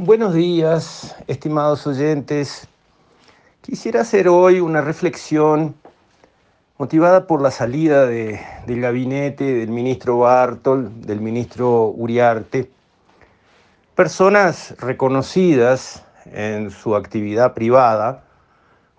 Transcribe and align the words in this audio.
Buenos 0.00 0.32
días, 0.32 1.16
estimados 1.26 1.84
oyentes. 1.84 2.68
Quisiera 3.62 4.02
hacer 4.02 4.28
hoy 4.28 4.60
una 4.60 4.80
reflexión 4.80 5.74
motivada 6.78 7.26
por 7.26 7.42
la 7.42 7.50
salida 7.50 8.06
de, 8.06 8.40
del 8.68 8.80
gabinete 8.80 9.42
del 9.54 9.70
ministro 9.70 10.18
Bartol, 10.18 11.00
del 11.00 11.20
ministro 11.20 11.86
Uriarte, 11.88 12.70
personas 13.96 14.76
reconocidas 14.78 16.04
en 16.26 16.70
su 16.70 16.94
actividad 16.94 17.54
privada 17.54 18.22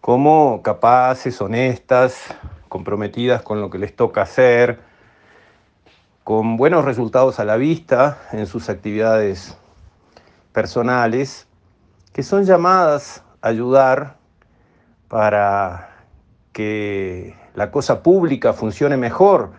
como 0.02 0.62
capaces, 0.64 1.40
honestas, 1.40 2.18
comprometidas 2.68 3.42
con 3.42 3.62
lo 3.62 3.70
que 3.70 3.78
les 3.78 3.96
toca 3.96 4.24
hacer, 4.24 4.82
con 6.26 6.58
buenos 6.58 6.84
resultados 6.84 7.40
a 7.40 7.46
la 7.46 7.56
vista 7.56 8.18
en 8.34 8.48
sus 8.48 8.68
actividades 8.68 9.58
personales 10.60 11.48
que 12.12 12.22
son 12.22 12.44
llamadas 12.44 13.24
a 13.42 13.48
ayudar 13.48 14.18
para 15.08 16.04
que 16.52 17.34
la 17.54 17.72
cosa 17.72 18.04
pública 18.04 18.52
funcione 18.52 18.98
mejor, 18.98 19.54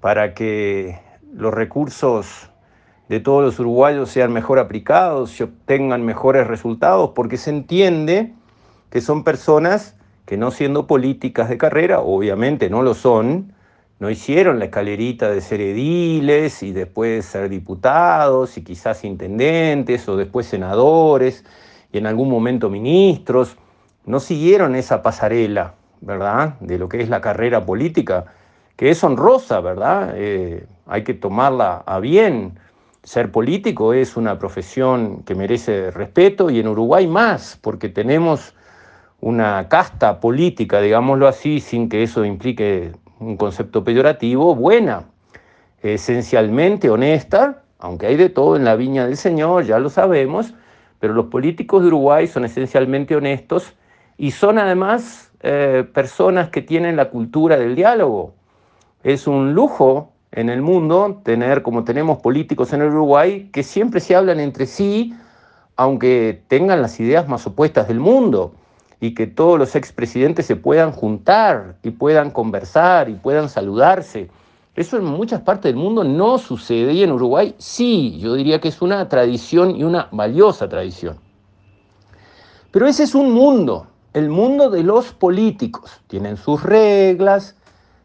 para 0.00 0.34
que 0.34 1.00
los 1.34 1.52
recursos 1.52 2.52
de 3.08 3.18
todos 3.18 3.42
los 3.42 3.58
uruguayos 3.58 4.10
sean 4.10 4.32
mejor 4.32 4.60
aplicados 4.60 5.40
y 5.40 5.42
obtengan 5.42 6.04
mejores 6.04 6.46
resultados, 6.46 7.10
porque 7.16 7.36
se 7.36 7.50
entiende 7.50 8.32
que 8.90 9.00
son 9.00 9.24
personas 9.24 9.96
que 10.24 10.36
no 10.36 10.52
siendo 10.52 10.86
políticas 10.86 11.48
de 11.48 11.58
carrera, 11.58 11.98
obviamente 11.98 12.70
no 12.70 12.82
lo 12.82 12.94
son, 12.94 13.54
no 14.00 14.10
hicieron 14.10 14.60
la 14.60 14.66
escalerita 14.66 15.28
de 15.30 15.40
ser 15.40 15.60
ediles 15.60 16.62
y 16.62 16.72
después 16.72 17.24
ser 17.24 17.48
diputados 17.48 18.56
y 18.56 18.62
quizás 18.62 19.04
intendentes 19.04 20.08
o 20.08 20.16
después 20.16 20.46
senadores 20.46 21.44
y 21.92 21.98
en 21.98 22.06
algún 22.06 22.30
momento 22.30 22.70
ministros. 22.70 23.56
No 24.06 24.20
siguieron 24.20 24.76
esa 24.76 25.02
pasarela, 25.02 25.74
¿verdad? 26.00 26.54
De 26.60 26.78
lo 26.78 26.88
que 26.88 27.02
es 27.02 27.08
la 27.08 27.20
carrera 27.20 27.66
política, 27.66 28.26
que 28.76 28.90
es 28.90 29.02
honrosa, 29.02 29.60
¿verdad? 29.60 30.12
Eh, 30.14 30.66
hay 30.86 31.02
que 31.02 31.14
tomarla 31.14 31.82
a 31.84 31.98
bien. 31.98 32.58
Ser 33.02 33.32
político 33.32 33.94
es 33.94 34.16
una 34.16 34.38
profesión 34.38 35.24
que 35.24 35.34
merece 35.34 35.90
respeto 35.90 36.50
y 36.50 36.60
en 36.60 36.68
Uruguay 36.68 37.08
más, 37.08 37.58
porque 37.60 37.88
tenemos 37.88 38.54
una 39.20 39.68
casta 39.68 40.20
política, 40.20 40.80
digámoslo 40.80 41.26
así, 41.26 41.58
sin 41.58 41.88
que 41.88 42.04
eso 42.04 42.24
implique 42.24 42.92
un 43.20 43.36
concepto 43.36 43.84
peyorativo, 43.84 44.54
buena, 44.54 45.04
esencialmente 45.82 46.90
honesta, 46.90 47.62
aunque 47.78 48.06
hay 48.06 48.16
de 48.16 48.28
todo 48.28 48.56
en 48.56 48.64
la 48.64 48.76
viña 48.76 49.06
del 49.06 49.16
Señor, 49.16 49.64
ya 49.64 49.78
lo 49.78 49.90
sabemos, 49.90 50.54
pero 51.00 51.14
los 51.14 51.26
políticos 51.26 51.82
de 51.82 51.88
Uruguay 51.88 52.26
son 52.26 52.44
esencialmente 52.44 53.14
honestos 53.14 53.74
y 54.16 54.32
son 54.32 54.58
además 54.58 55.32
eh, 55.42 55.88
personas 55.92 56.50
que 56.50 56.62
tienen 56.62 56.96
la 56.96 57.10
cultura 57.10 57.56
del 57.56 57.76
diálogo. 57.76 58.34
Es 59.04 59.28
un 59.28 59.54
lujo 59.54 60.12
en 60.32 60.48
el 60.48 60.60
mundo 60.60 61.20
tener, 61.24 61.62
como 61.62 61.84
tenemos 61.84 62.18
políticos 62.18 62.72
en 62.72 62.82
el 62.82 62.88
Uruguay, 62.88 63.48
que 63.52 63.62
siempre 63.62 64.00
se 64.00 64.16
hablan 64.16 64.40
entre 64.40 64.66
sí, 64.66 65.14
aunque 65.76 66.42
tengan 66.48 66.82
las 66.82 66.98
ideas 66.98 67.28
más 67.28 67.46
opuestas 67.46 67.86
del 67.86 68.00
mundo 68.00 68.54
y 69.00 69.14
que 69.14 69.26
todos 69.26 69.58
los 69.58 69.76
expresidentes 69.76 70.46
se 70.46 70.56
puedan 70.56 70.92
juntar 70.92 71.76
y 71.82 71.90
puedan 71.90 72.30
conversar 72.30 73.08
y 73.08 73.14
puedan 73.14 73.48
saludarse. 73.48 74.30
Eso 74.74 74.96
en 74.96 75.04
muchas 75.04 75.40
partes 75.40 75.72
del 75.72 75.76
mundo 75.76 76.04
no 76.04 76.38
sucede 76.38 76.92
y 76.92 77.02
en 77.02 77.12
Uruguay 77.12 77.54
sí, 77.58 78.18
yo 78.18 78.34
diría 78.34 78.60
que 78.60 78.68
es 78.68 78.80
una 78.82 79.08
tradición 79.08 79.76
y 79.76 79.84
una 79.84 80.08
valiosa 80.12 80.68
tradición. 80.68 81.18
Pero 82.70 82.86
ese 82.86 83.04
es 83.04 83.14
un 83.14 83.32
mundo, 83.32 83.86
el 84.12 84.28
mundo 84.28 84.70
de 84.70 84.82
los 84.82 85.12
políticos. 85.12 86.00
Tienen 86.06 86.36
sus 86.36 86.62
reglas, 86.62 87.56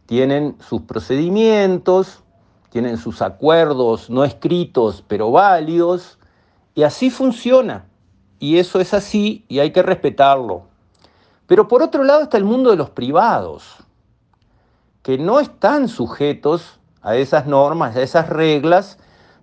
tienen 0.06 0.56
sus 0.68 0.82
procedimientos, 0.82 2.24
tienen 2.70 2.98
sus 2.98 3.22
acuerdos 3.22 4.10
no 4.10 4.24
escritos 4.24 5.04
pero 5.08 5.32
válidos, 5.32 6.18
y 6.76 6.84
así 6.84 7.12
funciona. 7.12 7.86
Y 8.40 8.58
eso 8.58 8.80
es 8.80 8.94
así 8.94 9.46
y 9.48 9.60
hay 9.60 9.72
que 9.72 9.84
respetarlo. 9.84 10.73
Pero 11.48 11.68
por 11.68 11.82
otro 11.82 12.04
lado 12.04 12.24
está 12.24 12.38
el 12.38 12.46
mundo 12.46 12.70
de 12.72 12.78
los 12.78 12.90
privados, 12.90 13.78
que 15.02 15.18
no 15.18 15.40
están 15.40 15.88
sujetos 15.88 16.80
a 17.02 17.16
esas 17.16 17.46
normas, 17.46 17.96
a 17.96 18.02
esas 18.02 18.30
reglas, 18.30 18.98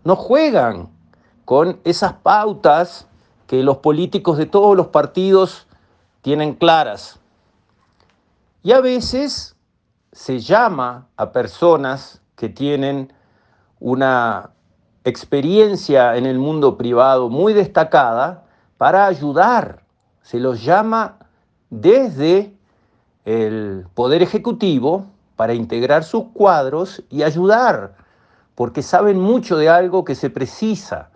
no 0.04 0.16
juegan 0.16 0.88
con 1.44 1.80
esas 1.84 2.14
pautas 2.14 3.06
que 3.46 3.62
los 3.62 3.78
políticos 3.78 4.38
de 4.38 4.46
todos 4.46 4.76
los 4.76 4.88
partidos 4.88 5.66
tienen 6.22 6.54
claras. 6.54 7.18
Y 8.62 8.72
a 8.72 8.80
veces 8.80 9.56
se 10.12 10.40
llama 10.40 11.08
a 11.16 11.32
personas 11.32 12.22
que 12.36 12.48
tienen 12.48 13.12
una 13.78 14.50
experiencia 15.04 16.16
en 16.16 16.26
el 16.26 16.38
mundo 16.38 16.76
privado 16.76 17.28
muy 17.28 17.52
destacada 17.52 18.44
para 18.76 19.06
ayudar. 19.06 19.82
Se 20.22 20.38
los 20.38 20.62
llama 20.62 21.19
desde 21.70 22.52
el 23.24 23.86
Poder 23.94 24.22
Ejecutivo 24.22 25.06
para 25.36 25.54
integrar 25.54 26.04
sus 26.04 26.24
cuadros 26.34 27.02
y 27.08 27.22
ayudar, 27.22 27.94
porque 28.54 28.82
saben 28.82 29.18
mucho 29.18 29.56
de 29.56 29.68
algo 29.68 30.04
que 30.04 30.14
se 30.14 30.28
precisa, 30.30 31.10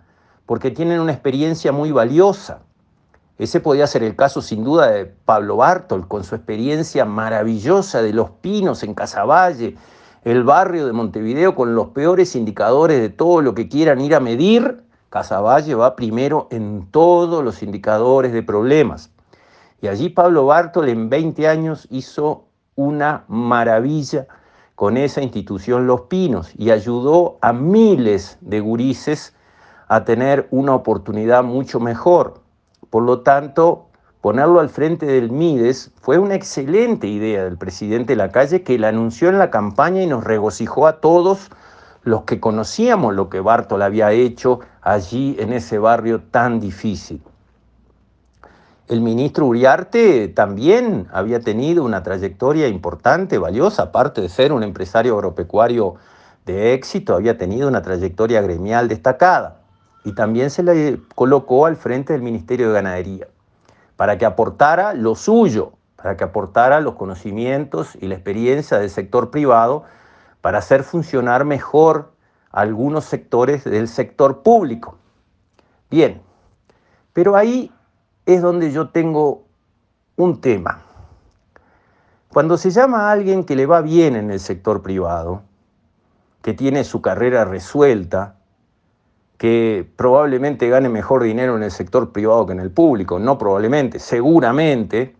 porque 0.45 0.71
tienen 0.71 0.99
una 0.99 1.11
experiencia 1.11 1.71
muy 1.71 1.91
valiosa. 1.91 2.61
Ese 3.37 3.59
podía 3.59 3.85
ser 3.85 4.01
el 4.03 4.15
caso 4.15 4.41
sin 4.41 4.63
duda 4.63 4.87
de 4.87 5.05
Pablo 5.05 5.57
Bartol, 5.57 6.07
con 6.07 6.23
su 6.23 6.35
experiencia 6.35 7.03
maravillosa 7.03 8.01
de 8.01 8.13
Los 8.13 8.29
Pinos 8.29 8.81
en 8.83 8.93
Casaballe, 8.93 9.75
el 10.23 10.43
barrio 10.43 10.87
de 10.87 10.93
Montevideo 10.93 11.53
con 11.53 11.75
los 11.75 11.89
peores 11.89 12.35
indicadores 12.35 12.99
de 12.99 13.09
todo 13.09 13.41
lo 13.41 13.53
que 13.53 13.67
quieran 13.67 13.99
ir 14.01 14.15
a 14.15 14.19
medir. 14.21 14.83
Casaballe 15.09 15.75
va 15.75 15.95
primero 15.95 16.47
en 16.49 16.87
todos 16.89 17.43
los 17.43 17.61
indicadores 17.61 18.31
de 18.31 18.41
problemas. 18.41 19.11
Y 19.81 19.87
allí 19.87 20.09
Pablo 20.09 20.45
Bartol 20.45 20.89
en 20.89 21.09
20 21.09 21.47
años 21.47 21.87
hizo 21.91 22.45
una 22.75 23.23
maravilla 23.27 24.27
con 24.75 24.97
esa 24.97 25.21
institución 25.21 25.87
Los 25.87 26.01
Pinos 26.01 26.51
y 26.57 26.71
ayudó 26.71 27.37
a 27.41 27.53
miles 27.53 28.37
de 28.41 28.59
gurises 28.59 29.33
a 29.87 30.03
tener 30.03 30.47
una 30.51 30.75
oportunidad 30.75 31.43
mucho 31.43 31.79
mejor. 31.79 32.41
Por 32.89 33.03
lo 33.03 33.21
tanto, 33.21 33.87
ponerlo 34.21 34.59
al 34.59 34.69
frente 34.69 35.05
del 35.05 35.31
Mides 35.31 35.91
fue 36.01 36.17
una 36.17 36.35
excelente 36.35 37.07
idea 37.07 37.45
del 37.45 37.57
presidente 37.57 38.13
de 38.13 38.17
la 38.17 38.31
calle 38.31 38.63
que 38.63 38.79
la 38.79 38.89
anunció 38.89 39.29
en 39.29 39.37
la 39.37 39.51
campaña 39.51 40.01
y 40.01 40.07
nos 40.07 40.23
regocijó 40.23 40.87
a 40.87 40.99
todos 40.99 41.49
los 42.03 42.23
que 42.23 42.39
conocíamos 42.39 43.15
lo 43.15 43.29
que 43.29 43.39
Bartol 43.39 43.81
había 43.81 44.11
hecho 44.11 44.59
allí 44.81 45.35
en 45.39 45.53
ese 45.53 45.79
barrio 45.79 46.21
tan 46.21 46.59
difícil. 46.59 47.21
El 48.87 49.01
ministro 49.01 49.47
Uriarte 49.47 50.27
también 50.27 51.07
había 51.11 51.39
tenido 51.39 51.83
una 51.83 52.03
trayectoria 52.03 52.67
importante, 52.67 53.39
valiosa, 53.39 53.83
aparte 53.83 54.21
de 54.21 54.29
ser 54.29 54.53
un 54.53 54.61
empresario 54.61 55.15
agropecuario 55.15 55.95
de 56.45 56.73
éxito, 56.73 57.15
había 57.15 57.35
tenido 57.35 57.67
una 57.67 57.81
trayectoria 57.81 58.43
gremial 58.43 58.87
destacada 58.87 59.61
y 60.03 60.13
también 60.13 60.51
se 60.51 60.61
le 60.61 60.99
colocó 61.15 61.65
al 61.65 61.77
frente 61.77 62.13
del 62.13 62.21
Ministerio 62.21 62.67
de 62.67 62.73
Ganadería 62.75 63.27
para 63.95 64.19
que 64.19 64.25
aportara 64.25 64.93
lo 64.93 65.15
suyo, 65.15 65.71
para 65.95 66.15
que 66.15 66.23
aportara 66.23 66.79
los 66.79 66.93
conocimientos 66.93 67.95
y 67.99 68.05
la 68.07 68.13
experiencia 68.13 68.77
del 68.77 68.91
sector 68.91 69.31
privado 69.31 69.83
para 70.41 70.59
hacer 70.59 70.83
funcionar 70.83 71.43
mejor 71.43 72.11
algunos 72.51 73.05
sectores 73.05 73.63
del 73.63 73.87
sector 73.87 74.43
público. 74.43 74.99
Bien, 75.89 76.21
pero 77.13 77.35
ahí 77.35 77.71
es 78.25 78.41
donde 78.41 78.71
yo 78.71 78.89
tengo 78.89 79.43
un 80.15 80.41
tema. 80.41 80.81
Cuando 82.29 82.57
se 82.57 82.71
llama 82.71 83.07
a 83.07 83.11
alguien 83.11 83.43
que 83.45 83.55
le 83.55 83.65
va 83.65 83.81
bien 83.81 84.15
en 84.15 84.31
el 84.31 84.39
sector 84.39 84.81
privado, 84.81 85.43
que 86.41 86.53
tiene 86.53 86.83
su 86.83 87.01
carrera 87.01 87.45
resuelta, 87.45 88.35
que 89.37 89.87
probablemente 89.95 90.69
gane 90.69 90.89
mejor 90.89 91.23
dinero 91.23 91.55
en 91.57 91.63
el 91.63 91.71
sector 91.71 92.11
privado 92.11 92.45
que 92.45 92.53
en 92.53 92.59
el 92.59 92.71
público, 92.71 93.19
no 93.19 93.37
probablemente, 93.37 93.99
seguramente, 93.99 95.15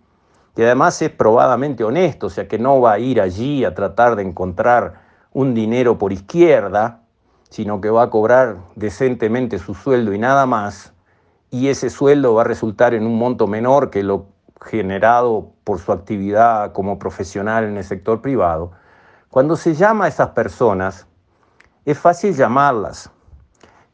que 0.55 0.65
además 0.65 1.01
es 1.01 1.09
probadamente 1.09 1.83
honesto, 1.83 2.27
o 2.27 2.29
sea 2.29 2.47
que 2.47 2.57
no 2.57 2.79
va 2.79 2.93
a 2.93 2.99
ir 2.99 3.19
allí 3.19 3.65
a 3.65 3.75
tratar 3.75 4.15
de 4.15 4.23
encontrar 4.23 5.01
un 5.33 5.53
dinero 5.53 5.97
por 5.97 6.13
izquierda, 6.13 7.01
sino 7.49 7.81
que 7.81 7.89
va 7.89 8.03
a 8.03 8.09
cobrar 8.09 8.57
decentemente 8.75 9.59
su 9.59 9.73
sueldo 9.73 10.13
y 10.13 10.17
nada 10.17 10.45
más, 10.45 10.93
y 11.55 11.69
ese 11.69 11.89
sueldo 11.89 12.33
va 12.33 12.41
a 12.41 12.43
resultar 12.43 12.93
en 12.93 13.07
un 13.07 13.17
monto 13.17 13.47
menor 13.47 13.89
que 13.89 14.03
lo 14.03 14.25
generado 14.61 15.53
por 15.63 15.79
su 15.79 15.93
actividad 15.93 16.73
como 16.73 16.99
profesional 16.99 17.63
en 17.63 17.77
el 17.77 17.85
sector 17.85 18.21
privado, 18.21 18.73
cuando 19.29 19.55
se 19.55 19.73
llama 19.73 20.03
a 20.03 20.07
esas 20.09 20.31
personas, 20.31 21.07
es 21.85 21.97
fácil 21.97 22.35
llamarlas. 22.35 23.09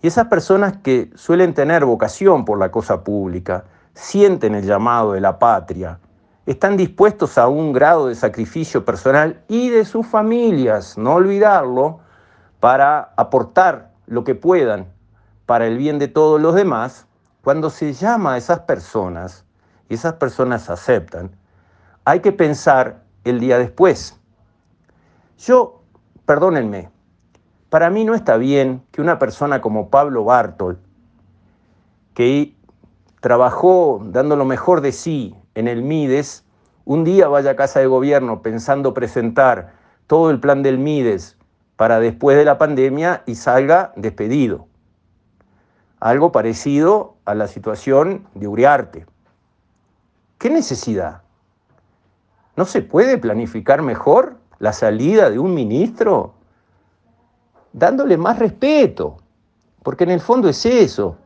Y 0.02 0.08
esas 0.08 0.26
personas 0.26 0.78
que 0.78 1.12
suelen 1.14 1.54
tener 1.54 1.86
vocación 1.86 2.46
por 2.46 2.58
la 2.58 2.72
cosa 2.72 3.04
pública, 3.04 3.66
sienten 3.94 4.56
el 4.56 4.66
llamado 4.66 5.14
de 5.14 5.22
la 5.22 5.38
patria, 5.38 6.00
están 6.48 6.78
dispuestos 6.78 7.38
a 7.38 7.48
un 7.48 7.74
grado 7.74 8.08
de 8.08 8.16
sacrificio 8.16 8.84
personal 8.84 9.44
y 9.48 9.70
de 9.70 9.86
sus 9.86 10.08
familias, 10.08 10.98
no 10.98 11.14
olvidarlo, 11.14 12.00
para 12.60 13.14
aportar 13.18 13.92
lo 14.08 14.24
que 14.24 14.34
puedan 14.34 14.88
para 15.46 15.68
el 15.68 15.78
bien 15.78 16.00
de 16.00 16.08
todos 16.08 16.42
los 16.42 16.56
demás, 16.56 17.06
cuando 17.44 17.70
se 17.70 17.94
llama 17.94 18.34
a 18.34 18.38
esas 18.38 18.60
personas 18.62 19.46
y 19.90 19.96
esas 19.96 20.14
personas 20.14 20.70
aceptan, 20.70 21.32
hay 22.06 22.20
que 22.20 22.32
pensar 22.32 23.04
el 23.24 23.40
día 23.40 23.58
después. 23.58 24.20
Yo, 25.38 25.82
perdónenme, 26.26 26.90
para 27.70 27.90
mí 27.90 28.04
no 28.04 28.16
está 28.16 28.38
bien 28.38 28.84
que 28.92 29.02
una 29.02 29.18
persona 29.18 29.62
como 29.62 29.90
Pablo 29.90 30.24
Bartol, 30.24 30.80
que 32.14 32.56
trabajó 33.22 34.02
dando 34.04 34.36
lo 34.36 34.46
mejor 34.46 34.82
de 34.82 34.92
sí 34.92 35.36
en 35.56 35.68
el 35.68 35.82
MIDES, 35.82 36.46
un 36.86 37.04
día 37.04 37.28
vaya 37.28 37.52
a 37.52 37.56
casa 37.56 37.80
de 37.80 37.88
gobierno 37.88 38.42
pensando 38.42 38.94
presentar 38.94 39.74
todo 40.08 40.30
el 40.30 40.40
plan 40.40 40.64
del 40.64 40.78
MIDES 40.78 41.38
para 41.76 42.00
después 42.00 42.38
de 42.38 42.46
la 42.46 42.58
pandemia 42.58 43.24
y 43.26 43.36
salga 43.36 43.94
despedido. 43.96 44.68
Algo 46.02 46.32
parecido 46.32 47.14
a 47.26 47.36
la 47.36 47.48
situación 47.48 48.28
de 48.34 48.48
Uriarte. 48.48 49.06
¿Qué 50.40 50.50
necesidad? 50.50 51.22
¿No 52.56 52.66
se 52.66 52.82
puede 52.82 53.20
planificar 53.20 53.84
mejor 53.84 54.38
la 54.58 54.74
salida 54.74 55.30
de 55.30 55.38
un 55.38 55.54
ministro? 55.54 56.34
Dándole 57.72 58.18
más 58.18 58.40
respeto, 58.40 59.18
porque 59.84 60.04
en 60.04 60.10
el 60.10 60.22
fondo 60.22 60.50
es 60.50 60.66
eso. 60.66 61.18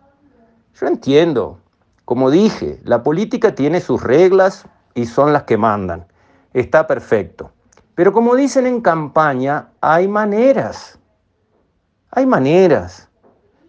Yo 0.74 0.88
entiendo, 0.88 1.58
como 2.04 2.30
dije, 2.30 2.82
la 2.84 3.02
política 3.02 3.56
tiene 3.56 3.80
sus 3.80 4.04
reglas 4.04 4.66
y 4.94 5.06
son 5.06 5.32
las 5.32 5.44
que 5.44 5.56
mandan. 5.56 6.06
Está 6.52 6.86
perfecto. 6.86 7.50
Pero 7.96 8.12
como 8.12 8.36
dicen 8.36 8.68
en 8.68 8.82
campaña, 8.82 9.70
hay 9.80 10.10
maneras. 10.10 11.00
Hay 12.12 12.26
maneras. 12.26 13.10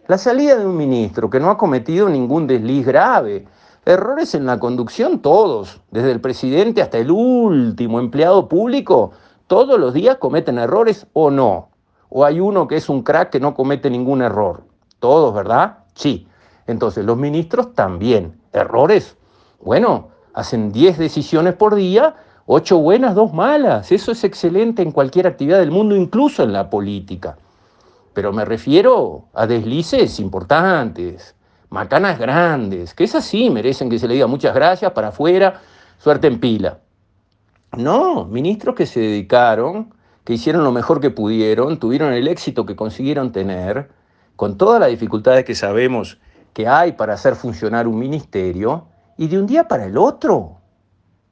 La 0.08 0.18
salida 0.18 0.54
de 0.56 0.64
un 0.64 0.76
ministro 0.76 1.28
que 1.28 1.40
no 1.40 1.50
ha 1.50 1.58
cometido 1.58 2.08
ningún 2.08 2.46
desliz 2.46 2.86
grave, 2.86 3.44
errores 3.84 4.36
en 4.36 4.46
la 4.46 4.60
conducción 4.60 5.18
todos, 5.18 5.80
desde 5.90 6.12
el 6.12 6.20
presidente 6.20 6.80
hasta 6.80 6.98
el 6.98 7.10
último 7.10 7.98
empleado 7.98 8.48
público, 8.48 9.10
todos 9.48 9.80
los 9.80 9.94
días 9.94 10.18
cometen 10.18 10.58
errores 10.58 11.08
o 11.12 11.32
no. 11.32 11.70
O 12.08 12.24
hay 12.24 12.38
uno 12.38 12.68
que 12.68 12.76
es 12.76 12.88
un 12.88 13.02
crack 13.02 13.30
que 13.30 13.40
no 13.40 13.54
comete 13.54 13.90
ningún 13.90 14.22
error. 14.22 14.62
Todos, 15.00 15.34
¿verdad? 15.34 15.78
Sí. 15.94 16.28
Entonces, 16.68 17.04
los 17.04 17.16
ministros 17.16 17.74
también. 17.74 18.40
¿Errores? 18.52 19.16
Bueno, 19.60 20.10
hacen 20.34 20.70
10 20.70 20.98
decisiones 20.98 21.54
por 21.54 21.74
día, 21.74 22.14
8 22.46 22.78
buenas, 22.78 23.16
2 23.16 23.32
malas. 23.32 23.90
Eso 23.90 24.12
es 24.12 24.22
excelente 24.22 24.82
en 24.82 24.92
cualquier 24.92 25.26
actividad 25.26 25.58
del 25.58 25.72
mundo, 25.72 25.96
incluso 25.96 26.44
en 26.44 26.52
la 26.52 26.70
política. 26.70 27.36
Pero 28.16 28.32
me 28.32 28.46
refiero 28.46 29.28
a 29.34 29.46
deslices 29.46 30.20
importantes, 30.20 31.34
macanas 31.68 32.18
grandes, 32.18 32.94
que 32.94 33.04
esas 33.04 33.26
sí 33.26 33.50
merecen 33.50 33.90
que 33.90 33.98
se 33.98 34.08
le 34.08 34.14
diga 34.14 34.26
muchas 34.26 34.54
gracias, 34.54 34.90
para 34.92 35.08
afuera, 35.08 35.60
suerte 35.98 36.26
en 36.26 36.40
pila. 36.40 36.78
No, 37.76 38.24
ministros 38.24 38.74
que 38.74 38.86
se 38.86 39.00
dedicaron, 39.00 39.92
que 40.24 40.32
hicieron 40.32 40.64
lo 40.64 40.72
mejor 40.72 40.98
que 40.98 41.10
pudieron, 41.10 41.78
tuvieron 41.78 42.14
el 42.14 42.26
éxito 42.26 42.64
que 42.64 42.74
consiguieron 42.74 43.32
tener, 43.32 43.90
con 44.34 44.56
todas 44.56 44.80
las 44.80 44.88
dificultades 44.88 45.44
que 45.44 45.54
sabemos 45.54 46.18
que 46.54 46.66
hay 46.66 46.92
para 46.92 47.12
hacer 47.12 47.36
funcionar 47.36 47.86
un 47.86 47.98
ministerio 47.98 48.86
y 49.18 49.26
de 49.26 49.38
un 49.38 49.46
día 49.46 49.68
para 49.68 49.84
el 49.84 49.98
otro, 49.98 50.56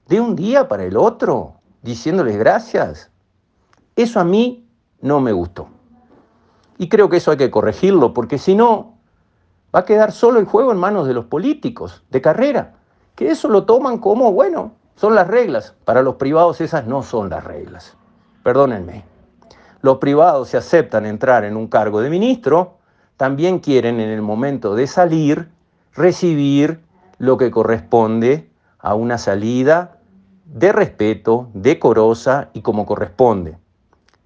de 0.06 0.20
un 0.20 0.36
día 0.36 0.68
para 0.68 0.84
el 0.84 0.98
otro, 0.98 1.54
diciéndoles 1.80 2.36
gracias. 2.36 3.10
Eso 3.96 4.20
a 4.20 4.24
mí 4.24 4.68
no 5.00 5.20
me 5.20 5.32
gustó. 5.32 5.73
Y 6.78 6.88
creo 6.88 7.08
que 7.08 7.18
eso 7.18 7.30
hay 7.30 7.36
que 7.36 7.50
corregirlo, 7.50 8.14
porque 8.14 8.38
si 8.38 8.54
no, 8.54 8.94
va 9.74 9.80
a 9.80 9.84
quedar 9.84 10.12
solo 10.12 10.38
el 10.40 10.46
juego 10.46 10.72
en 10.72 10.78
manos 10.78 11.06
de 11.06 11.14
los 11.14 11.26
políticos 11.26 12.02
de 12.10 12.20
carrera, 12.20 12.74
que 13.14 13.30
eso 13.30 13.48
lo 13.48 13.64
toman 13.64 13.98
como, 13.98 14.32
bueno, 14.32 14.72
son 14.96 15.14
las 15.14 15.28
reglas. 15.28 15.74
Para 15.84 16.02
los 16.02 16.16
privados 16.16 16.60
esas 16.60 16.86
no 16.86 17.02
son 17.02 17.30
las 17.30 17.44
reglas. 17.44 17.96
Perdónenme. 18.42 19.04
Los 19.82 19.98
privados 19.98 20.48
se 20.48 20.56
aceptan 20.56 21.06
entrar 21.06 21.44
en 21.44 21.56
un 21.56 21.68
cargo 21.68 22.00
de 22.00 22.10
ministro 22.10 22.78
también 23.16 23.60
quieren 23.60 24.00
en 24.00 24.10
el 24.10 24.22
momento 24.22 24.74
de 24.74 24.86
salir 24.86 25.48
recibir 25.92 26.80
lo 27.18 27.36
que 27.38 27.50
corresponde 27.50 28.50
a 28.78 28.94
una 28.94 29.18
salida 29.18 29.98
de 30.44 30.72
respeto, 30.72 31.48
decorosa 31.54 32.50
y 32.52 32.60
como 32.62 32.86
corresponde. 32.86 33.56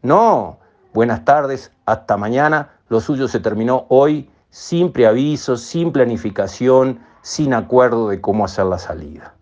No, 0.02 0.58
buenas 0.92 1.24
tardes, 1.24 1.72
hasta 1.86 2.16
mañana, 2.16 2.70
lo 2.88 3.00
suyo 3.00 3.28
se 3.28 3.40
terminó 3.40 3.86
hoy. 3.88 4.30
Sin 4.50 4.92
preaviso, 4.92 5.58
sin 5.58 5.92
planificación, 5.92 7.00
sin 7.20 7.52
acuerdo 7.52 8.08
de 8.08 8.20
cómo 8.20 8.46
hacer 8.46 8.64
la 8.64 8.78
salida. 8.78 9.34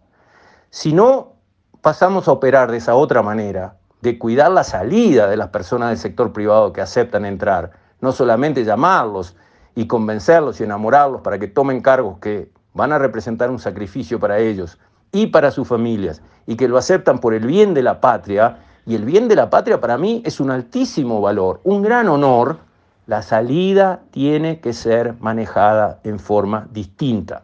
Si 0.70 0.93
no 0.93 1.34
pasamos 1.81 2.26
a 2.26 2.32
operar 2.32 2.72
de 2.72 2.78
esa 2.78 2.96
otra 2.96 3.22
manera, 3.22 3.76
de 4.02 4.19
cuidar 4.19 4.50
la 4.50 4.64
salida 4.64 5.28
de 5.28 5.37
las 5.37 5.48
personas 5.48 5.90
del 5.90 5.98
sector 5.98 6.32
privado 6.32 6.72
que 6.72 6.81
aceptan 6.81 7.25
entrar, 7.25 7.70
no 8.00 8.10
solamente 8.12 8.64
llamarlos 8.64 9.37
y 9.75 9.87
convencerlos 9.87 10.60
y 10.60 10.64
enamorarlos 10.64 11.20
para 11.20 11.38
que 11.38 11.46
tomen 11.46 11.81
cargos 11.81 12.19
que 12.19 12.50
van 12.75 12.92
a 12.92 12.99
representar 12.99 13.50
un 13.50 13.58
sacrificio 13.58 14.19
para 14.19 14.38
ellos 14.38 14.78
y 15.12 15.28
para 15.28 15.50
sus 15.50 15.69
familias 15.69 16.22
y 16.46 16.56
que 16.56 16.69
lo 16.69 16.78
aceptan 16.78 17.20
por 17.20 17.34
el 17.34 17.46
bien 17.46 17.72
de 17.72 17.82
la 17.82 18.00
patria, 18.00 18.58
y 18.87 18.94
el 18.94 19.05
bien 19.05 19.27
de 19.27 19.35
la 19.35 19.50
patria 19.50 19.81
para 19.81 19.99
mí 19.99 20.23
es 20.25 20.38
un 20.38 20.50
altísimo 20.50 21.21
valor, 21.21 21.61
un 21.65 21.83
gran 21.83 22.09
honor, 22.09 22.59
la 23.06 23.21
salida 23.23 24.00
tiene 24.12 24.61
que 24.61 24.73
ser 24.73 25.15
manejada 25.21 26.00
en 26.05 26.21
forma 26.21 26.69
distinta, 26.71 27.43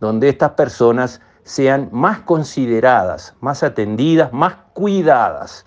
donde 0.00 0.28
estas 0.28 0.52
personas 0.52 1.20
sean 1.42 1.88
más 1.92 2.20
consideradas, 2.20 3.34
más 3.40 3.62
atendidas, 3.64 4.32
más 4.32 4.54
cuidadas. 4.72 5.64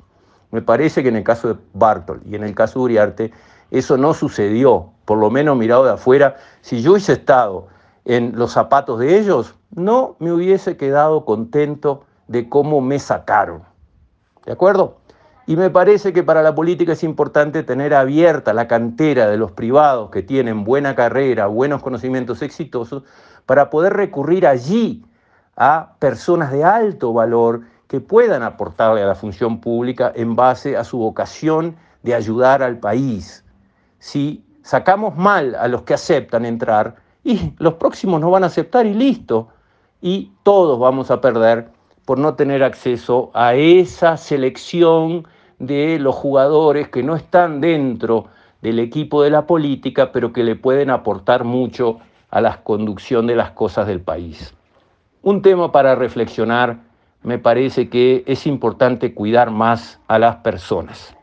Me 0.51 0.62
parece 0.62 1.04
que 1.04 1.10
en 1.10 1.18
el 1.18 1.24
caso 1.24 1.50
de 1.50 1.60
Bartol 1.74 2.21
y 2.25 2.36
en 2.36 2.44
el 2.44 2.56
caso 2.56 2.80
de 2.80 2.86
Uriarte, 2.86 3.31
eso 3.71 3.98
no 3.98 4.13
sucedió, 4.13 4.92
por 5.06 5.18
lo 5.18 5.30
menos 5.30 5.57
mirado 5.57 5.83
de 5.83 5.92
afuera. 5.92 6.38
Si 6.62 6.81
yo 6.81 6.94
hubiese 6.94 7.13
estado 7.13 7.68
en 8.06 8.33
los 8.36 8.54
zapatos 8.54 9.00
de 9.00 9.19
ellos, 9.19 9.56
no 9.71 10.16
me 10.19 10.31
hubiese 10.31 10.76
quedado 10.76 11.26
contento 11.26 12.04
de 12.28 12.49
cómo 12.49 12.81
me 12.81 12.99
sacaron. 12.99 13.64
¿De 14.45 14.52
acuerdo? 14.52 14.97
Y 15.49 15.56
me 15.56 15.71
parece 15.71 16.13
que 16.13 16.21
para 16.21 16.44
la 16.44 16.53
política 16.53 16.91
es 16.91 17.03
importante 17.03 17.63
tener 17.63 17.95
abierta 17.95 18.53
la 18.53 18.68
cantera 18.68 19.27
de 19.27 19.35
los 19.35 19.51
privados 19.51 20.11
que 20.11 20.21
tienen 20.21 20.63
buena 20.63 20.94
carrera, 20.94 21.47
buenos 21.47 21.81
conocimientos 21.81 22.44
exitosos, 22.44 23.01
para 23.47 23.71
poder 23.71 23.94
recurrir 23.94 24.45
allí 24.45 25.03
a 25.57 25.95
personas 25.97 26.51
de 26.51 26.63
alto 26.63 27.13
valor 27.13 27.61
que 27.87 27.99
puedan 27.99 28.44
aportarle 28.44 29.01
a 29.01 29.07
la 29.07 29.15
función 29.15 29.59
pública 29.59 30.13
en 30.15 30.35
base 30.35 30.77
a 30.77 30.83
su 30.83 30.99
vocación 30.99 31.77
de 32.03 32.13
ayudar 32.13 32.61
al 32.61 32.77
país, 32.77 33.44
si 33.97 34.45
sacamos 34.61 35.18
mal 35.18 35.56
a 35.56 35.68
los 35.68 35.81
que 35.81 35.95
aceptan 35.95 36.45
entrar, 36.45 36.97
y 37.23 37.56
los 37.57 37.73
próximos 37.73 38.21
no 38.21 38.29
van 38.29 38.44
a 38.44 38.47
aceptar 38.47 38.85
y 38.85 38.94
listo. 38.94 39.47
Y 39.99 40.31
todos 40.44 40.77
vamos 40.77 41.09
a 41.09 41.19
perder 41.21 41.71
por 42.06 42.19
no 42.19 42.35
tener 42.35 42.63
acceso 42.63 43.31
a 43.33 43.56
esa 43.56 44.15
selección 44.15 45.27
de 45.59 45.99
los 45.99 46.16
jugadores 46.16 46.89
que 46.89 47.04
no 47.04 47.16
están 47.16 47.61
dentro 47.61 48.28
del 48.61 48.80
equipo 48.80 49.21
de 49.23 49.30
la 49.30 49.45
política, 49.45 50.11
pero 50.11 50.33
que 50.33 50.44
le 50.44 50.56
pueden 50.56 50.89
aportar 50.89 51.44
mucho 51.44 51.99
a 52.30 52.42
la 52.42 52.61
conducción 52.63 53.28
de 53.28 53.35
las 53.35 53.51
cosas 53.51 53.87
del 53.87 54.01
país. 54.01 54.54
Un 55.21 55.42
tema 55.42 55.71
para 55.71 55.95
reflexionar, 55.95 56.78
me 57.23 57.37
parece 57.37 57.89
que 57.89 58.23
es 58.25 58.47
importante 58.47 59.13
cuidar 59.13 59.51
más 59.51 59.99
a 60.07 60.19
las 60.19 60.37
personas. 60.37 61.16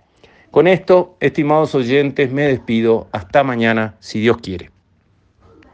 Con 0.50 0.66
esto, 0.66 1.16
estimados 1.21 1.75
oyentes, 1.75 2.31
me 2.33 2.43
despido. 2.43 3.09
Hasta 3.12 3.43
mañana, 3.43 3.95
si 4.00 4.21
Dios 4.21 4.38
quiere. 4.38 4.75